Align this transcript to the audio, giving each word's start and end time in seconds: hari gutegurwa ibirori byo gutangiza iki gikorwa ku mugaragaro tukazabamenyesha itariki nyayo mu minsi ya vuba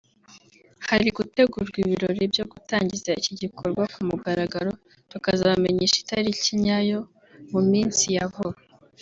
hari 0.87 1.07
gutegurwa 1.17 1.77
ibirori 1.83 2.21
byo 2.33 2.45
gutangiza 2.51 3.09
iki 3.19 3.33
gikorwa 3.41 3.83
ku 3.93 3.99
mugaragaro 4.09 4.71
tukazabamenyesha 5.11 5.97
itariki 6.03 6.49
nyayo 6.63 6.99
mu 7.51 7.61
minsi 7.71 8.05
ya 8.15 8.25
vuba 8.33 8.59